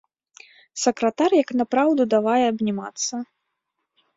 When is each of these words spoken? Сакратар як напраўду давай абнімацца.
Сакратар 0.83 1.35
як 1.41 1.49
напраўду 1.61 2.03
давай 2.15 2.41
абнімацца. 2.51 3.21